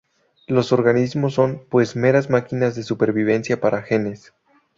Los 0.47 0.71
organismos 0.73 1.35
son, 1.35 1.61
pues, 1.69 1.95
meras 1.95 2.27
"máquinas 2.27 2.73
de 2.73 2.81
supervivencia 2.81 3.61
para 3.61 3.83
genes. 3.83 4.33